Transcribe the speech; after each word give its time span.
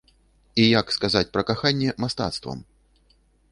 І 0.63 0.65
як 0.79 0.87
сказаць 0.95 1.29
пра 1.37 1.43
каханне 1.51 1.91
мастацтвам? 2.07 2.67